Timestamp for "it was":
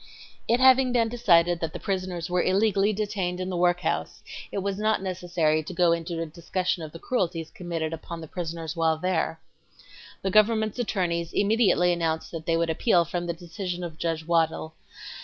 4.51-4.79